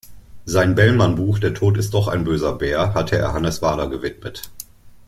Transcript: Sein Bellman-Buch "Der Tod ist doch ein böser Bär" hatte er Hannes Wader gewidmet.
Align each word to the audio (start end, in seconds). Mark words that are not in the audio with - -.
Sein 0.45 0.73
Bellman-Buch 0.73 1.37
"Der 1.37 1.53
Tod 1.53 1.77
ist 1.77 1.93
doch 1.93 2.07
ein 2.07 2.23
böser 2.23 2.53
Bär" 2.55 2.95
hatte 2.95 3.19
er 3.19 3.33
Hannes 3.33 3.61
Wader 3.61 3.87
gewidmet. 3.87 4.41